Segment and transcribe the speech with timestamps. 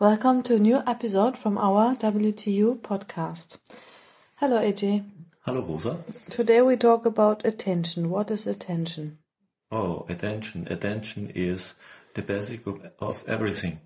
[0.00, 3.58] Welcome to a new episode from our WTU podcast.
[4.36, 5.04] Hello, AJ.
[5.40, 5.98] Hello, Rosa.
[6.30, 8.08] Today we talk about attention.
[8.10, 9.18] What is attention?
[9.72, 10.66] Oh, attention.
[10.70, 11.74] Attention is
[12.14, 13.80] the basic of, of everything.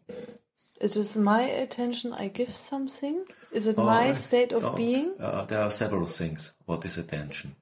[0.81, 3.25] It is my attention I give something?
[3.53, 5.15] Is it Oh, my I- state of oh, being?
[5.19, 6.53] Uh, there are several things.
[6.67, 7.57] What is attention?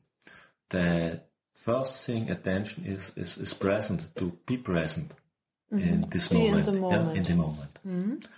[0.71, 1.23] The
[1.55, 5.13] first thing attention is, is, is present, to be present
[5.71, 6.39] in this Mm-hmm.
[6.39, 7.17] Be in moment.
[7.17, 7.75] Yeah, in moment.
[7.83, 8.29] the moment.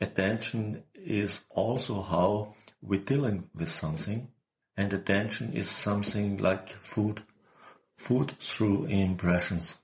[0.00, 4.28] Attention is also how we're dealing with something.
[4.76, 7.22] And attention is something like food.
[7.96, 9.78] Food through impressions.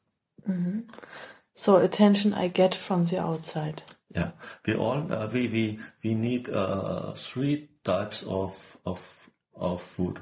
[1.55, 3.83] So attention I get from the outside.
[4.15, 4.31] Yeah,
[4.67, 10.21] we all uh, we we we need uh, three types of of of food: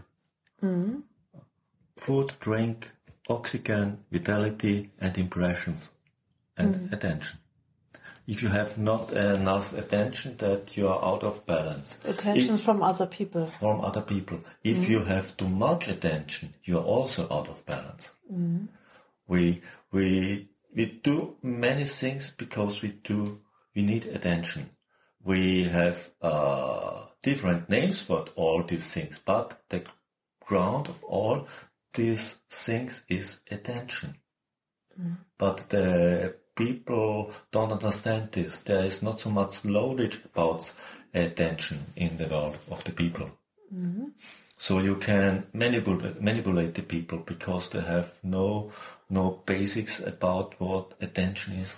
[1.97, 2.93] food, drink,
[3.29, 5.92] oxygen, vitality, and impressions,
[6.57, 6.93] and mm.
[6.93, 7.39] attention.
[8.27, 11.99] If you have not enough attention, that you are out of balance.
[12.05, 13.47] Attention from other people.
[13.47, 14.39] from other people.
[14.63, 14.89] If mm.
[14.89, 18.13] you have too much attention, you are also out of balance.
[18.33, 18.69] Mm.
[19.27, 23.41] We we we do many things because we do
[23.75, 24.71] we need attention.
[25.25, 29.85] We have uh, different names for all these things, but the
[30.45, 31.47] ground of all
[31.95, 34.17] these things is attention.
[35.39, 38.61] But the people don't understand this.
[38.61, 40.73] There is not so much knowledge about
[41.15, 43.31] attention in the world of the people.
[43.75, 44.07] Mm-hmm.
[44.59, 48.71] So you can manipulate, manipulate the people because they have no
[49.11, 51.77] no basics about what attention is.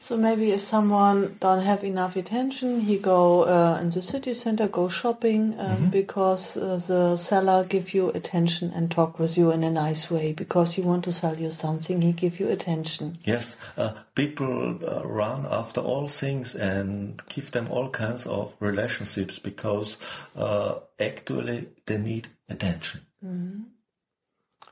[0.00, 4.68] So maybe if someone don't have enough attention, he go uh, in the city center,
[4.68, 5.90] go shopping um, Mm-hmm.
[5.90, 10.32] because uh, the seller give you attention and talk with you in a nice way
[10.32, 12.00] because he want to sell you something.
[12.00, 13.16] He give you attention.
[13.24, 19.38] Yes, uh, people uh, run after all things and give them all kinds of relationships
[19.40, 19.98] because
[20.36, 23.00] uh, actually they need attention.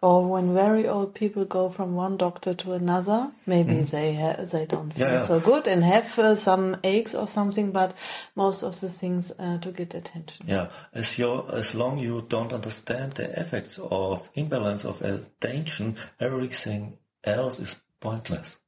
[0.03, 4.67] Or when very old people go from one doctor to another, maybe they ha- they
[4.67, 5.07] don't feel.
[5.07, 5.19] Yeah, yeah.
[5.27, 7.95] so good and have uh, some aches or something, but
[8.35, 10.47] most of the things uh, to get attention.
[10.49, 16.99] Yeah, as you as long you don't understand the effects of imbalance of attention, everything
[17.25, 18.59] else is pointless.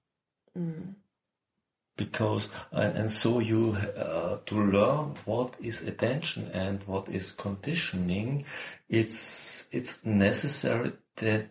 [1.97, 8.47] Because uh, and so you uh, to learn what is attention and what is conditioning,
[8.89, 11.51] it's it's necessary that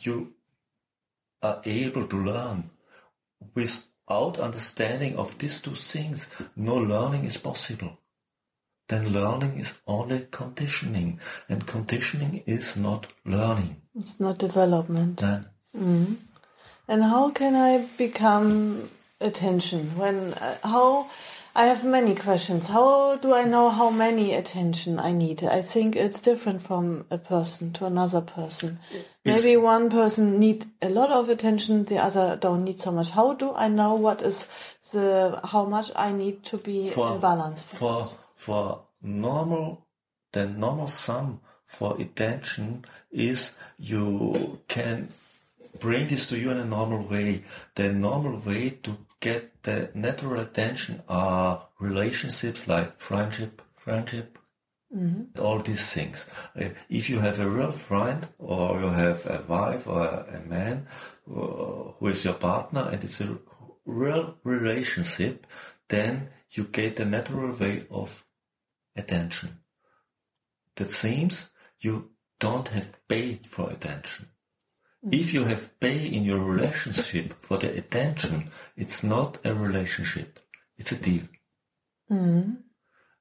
[0.00, 0.34] you
[1.42, 2.70] are able to learn.
[3.54, 7.98] Without understanding of these two things, no learning is possible
[8.88, 13.76] then learning is only conditioning, and conditioning is not learning.
[13.94, 15.18] It's not development.
[15.18, 15.46] Then
[16.88, 18.88] And how can I become
[19.20, 19.96] attention?
[19.98, 21.10] When uh, how
[21.54, 22.68] I have many questions.
[22.68, 25.42] How do I know how many attention I need?
[25.42, 28.78] I think it's different from a person to another person.
[29.24, 33.10] Maybe one person need a lot of attention, the other don't need so much.
[33.10, 34.46] How do I know what is
[34.92, 37.64] the how much I need to be in balance?
[37.64, 38.04] for
[38.34, 39.86] for normal,
[40.32, 45.08] the normal sum for attention is you can
[45.80, 47.44] bring this to you in a normal way.
[47.74, 54.38] The normal way to get the natural attention are relationships like friendship, friendship,
[55.38, 56.26] all these things.
[56.56, 60.86] Uh, If you have a real friend or you have a wife or a man
[61.28, 63.38] uh, who is your partner and it's a
[63.84, 65.46] real relationship,
[65.88, 68.24] then you get a natural way of
[68.96, 69.58] attention.
[70.76, 71.50] That seems
[71.80, 72.10] you
[72.40, 74.28] don't have paid for attention.
[75.12, 80.40] If you have pay in your relationship for the attention, it's not a relationship.
[80.76, 81.24] It's a deal.
[82.10, 82.52] Mm-hmm.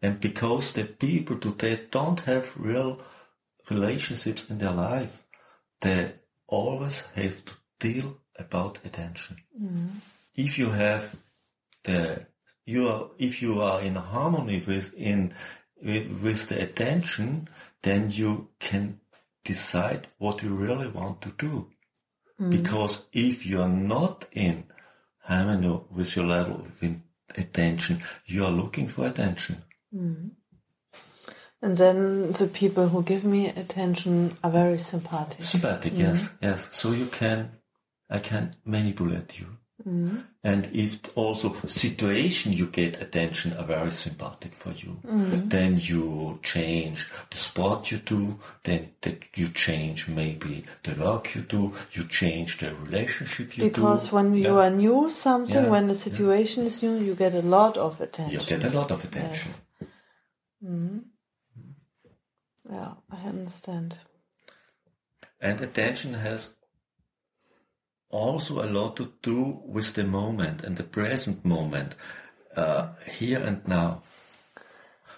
[0.01, 3.01] And because the people today don't have real
[3.69, 5.25] relationships in their life,
[5.81, 6.13] they
[6.47, 9.37] always have to deal about attention.
[9.59, 9.87] Mm-hmm.
[10.35, 11.15] If you have
[11.83, 12.27] the
[12.65, 15.33] you are if you are in harmony with in
[15.81, 17.49] with, with the attention,
[17.81, 18.99] then you can
[19.43, 21.67] decide what you really want to do.
[22.39, 22.51] Mm.
[22.51, 24.65] Because if you are not in
[25.21, 27.03] harmony with your level of in-
[27.35, 29.63] attention, you are looking for attention.
[29.93, 30.31] Mm.
[31.61, 35.43] And then the people who give me attention are very sympathetic.
[35.43, 36.37] Sympathetic, yes, mm.
[36.41, 36.69] yes.
[36.71, 37.51] So you can,
[38.09, 39.57] I can manipulate you.
[40.43, 44.99] And if also situation you get attention are very sympathetic for you,
[45.49, 51.41] then you change the sport you do, then that you change maybe the work you
[51.41, 53.69] do, you change the relationship you do.
[53.69, 54.65] Because when you Yeah.
[54.65, 58.33] are new something, Yeah, when the situation is new, you get a lot of attention.
[58.39, 59.51] you get a lot of attention.
[59.51, 59.61] Yes.
[60.61, 61.03] Mhm.
[62.69, 63.99] Yeah, I understand.
[65.39, 66.56] And attention has
[68.09, 71.95] also a lot to do with the moment and the present moment,
[72.55, 74.01] uh, here and now.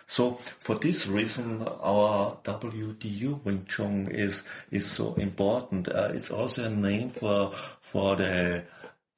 [0.08, 5.88] So for this reason, our WTU WingTsun is is so important.
[5.88, 8.66] Uh, it's also a name for for the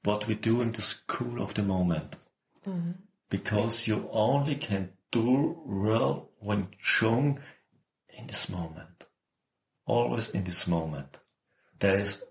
[0.03, 2.17] what we do in the school of the moment,
[3.29, 7.39] because you only can do real WingTsun
[8.19, 9.05] in this moment,
[9.85, 11.19] always in this moment.
[11.79, 12.21] There is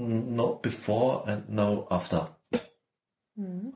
[0.00, 2.28] no before and no after.
[3.38, 3.70] Mm-hmm.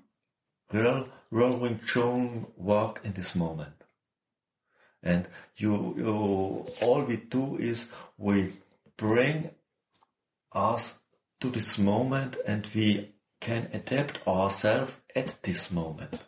[0.73, 3.75] Real, real WingTsun work in this moment.
[5.03, 8.55] And you, you, all we do is we
[8.97, 9.51] bring
[10.53, 10.99] us
[11.41, 16.25] to this moment and we can adapt ourselves at this moment.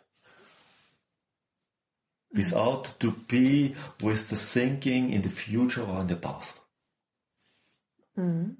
[2.33, 6.61] Without to be with the thinking in the future or in the past.
[8.17, 8.51] Mm-hmm.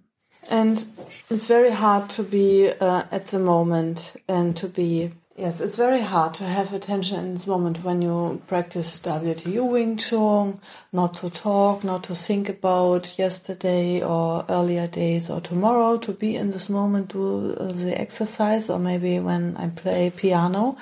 [0.49, 0.85] And
[1.29, 5.99] it's very hard to be uh, at the moment and to be, yes, it's very
[5.99, 10.59] hard to have attention in this moment when you practice WTU WingTsun,
[10.94, 16.35] not to talk, not to think about yesterday or earlier days or tomorrow, to be
[16.35, 20.77] in this moment, do uh, the exercise, or maybe when I play piano.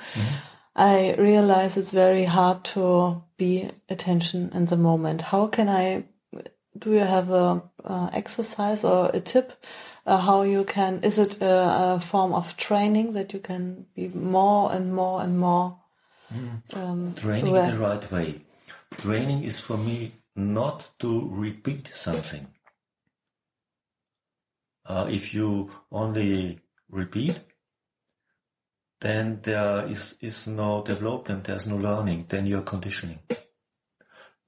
[0.76, 5.22] I realize it's very hard to be attention in the moment.
[5.22, 6.04] How can I
[6.78, 9.52] do you have a uh, exercise or a tip
[10.06, 14.08] uh, how you can is it a, a form of training that you can be
[14.08, 15.78] more and more and more
[16.74, 17.70] um, Training aware?
[17.70, 18.40] the right way.
[18.96, 22.46] Training is for me not to repeat something.
[24.84, 26.60] Uh, if you only
[26.90, 27.40] repeat,
[29.00, 33.18] then there is, is no development, there's no learning, then you're conditioning.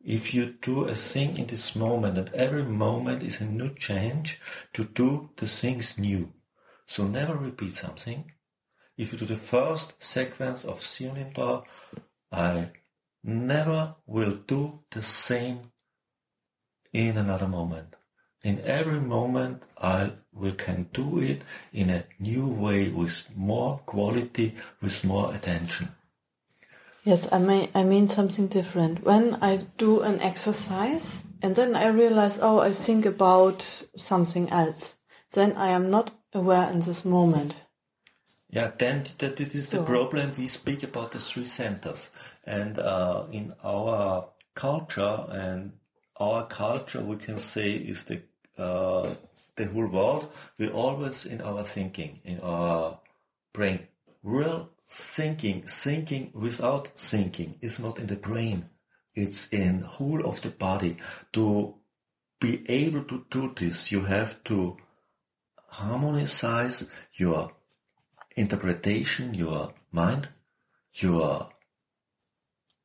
[0.01, 4.41] If you do a thing in this moment, and every moment is a new change
[4.73, 6.33] to do the things new.
[6.87, 8.33] So never repeat something.
[8.97, 11.65] If you do the first sequence of Sionim
[12.33, 12.71] I
[13.23, 15.73] never will do the same
[16.93, 17.95] in another moment.
[18.45, 21.43] In every moment, I we can do it
[21.73, 25.89] in a new way with more quality, with more attention.
[27.05, 31.87] Yes i mean i mean something different when i do an exercise and then i
[31.87, 33.63] realize oh i think about
[33.97, 34.97] something else
[35.33, 37.65] then i am not aware in this moment
[38.51, 40.33] Yeah, then that this is the problem.
[40.37, 42.11] We speak about the three centers,
[42.45, 45.73] and uh, in our culture and
[46.17, 48.23] our culture, we can say is the
[48.57, 49.15] uh,
[49.57, 50.33] the whole world.
[50.57, 53.01] We always in our thinking, in our
[53.53, 53.87] brain,
[54.23, 58.71] real thinking, thinking without thinking is not in the brain.
[59.15, 60.97] It's in whole of the body.
[61.33, 61.75] To
[62.41, 64.77] be able to do this, you have to
[65.69, 67.53] harmonize your
[68.37, 70.29] interpretation, your mind,
[70.95, 71.49] your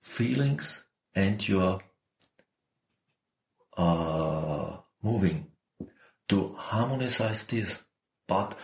[0.01, 0.83] feelings,
[1.15, 1.79] and your
[3.77, 5.47] uh, moving
[6.27, 7.83] to harmonize this.
[8.27, 8.57] But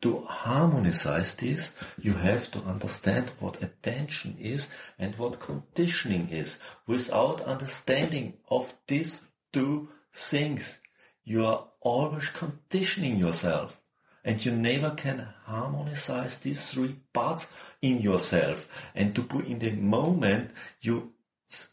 [0.00, 6.58] to harmonize this, you have to understand what attention is and what conditioning is.
[6.86, 10.78] Without understanding of these two things,
[11.24, 13.80] you are always conditioning yourself.
[14.24, 17.48] And you never can harmonize these three parts
[17.80, 18.68] in yourself.
[18.94, 20.50] And to put in the moment,
[20.80, 21.12] you,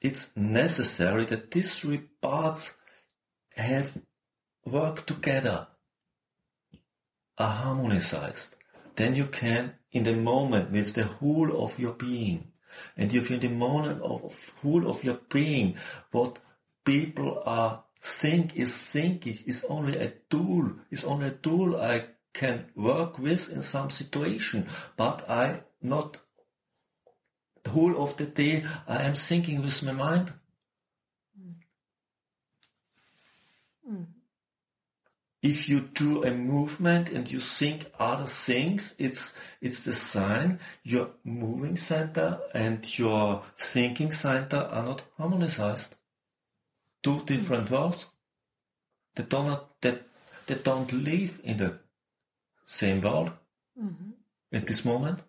[0.02, 2.76] it's necessary that these three parts
[3.58, 3.98] have
[4.66, 5.68] work together
[7.38, 8.56] are harmonized,
[8.96, 12.52] then you can, in the moment, with the whole of your being,
[12.98, 15.76] and if in the moment of whole of your being,
[16.12, 16.40] what
[16.84, 22.66] people are think is thinking is only a tool, is only a tool I can
[22.76, 26.18] work with in some situation, but I not
[27.64, 30.34] the whole of the day I am thinking with my mind.
[31.40, 31.56] Mm.
[33.90, 34.06] Mm.
[35.46, 41.12] If you do a movement and you think other things, it's it's the sign your
[41.24, 45.96] moving center and your thinking center are not harmonized.
[47.04, 48.08] two different worlds.
[49.14, 50.00] They don't they,
[50.48, 51.72] they don't live in the
[52.64, 53.32] same world
[53.80, 54.12] mm-hmm.
[54.52, 55.20] at this moment.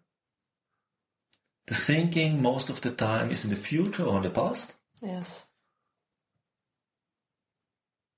[1.67, 5.45] The thinking most of the time is in the future or in the past, Yes.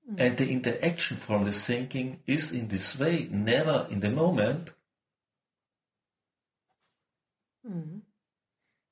[0.09, 0.23] Mm-hmm.
[0.23, 4.73] and the interaction from the thinking is in this way, never in the moment.
[7.69, 7.99] Mm-hmm.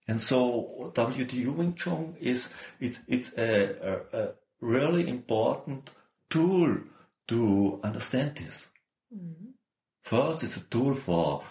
[0.08, 5.88] And so WTU WingTsun is it's it's a, a, a really important
[6.28, 6.76] tool
[7.28, 8.68] to understand this.
[9.14, 9.52] Mm-hmm.
[10.02, 11.42] First, it's a tool for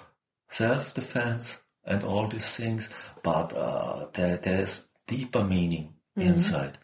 [0.47, 2.89] self-defense and all these things,
[3.23, 6.77] but uh, there, there's deeper meaning inside.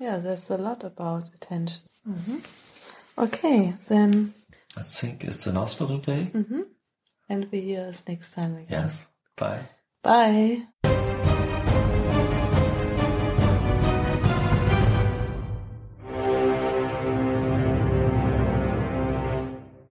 [0.00, 1.82] Yeah, there's a lot about attention.
[2.04, 2.38] hmm
[3.16, 4.34] Okay, then,
[4.76, 6.32] I think it's enough for today.
[7.28, 8.66] and we hear us next time again.
[8.68, 9.08] Yes.
[9.36, 9.68] Bye.
[10.02, 11.00] Bye.